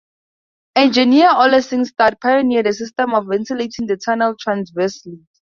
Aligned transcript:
Engineer 0.75 1.29
Ole 1.35 1.59
Singstad 1.61 2.19
pioneered 2.19 2.65
a 2.65 2.73
system 2.73 3.13
of 3.13 3.27
ventilating 3.27 3.85
the 3.85 3.97
tunnel 3.97 4.33
transversely. 4.35 5.19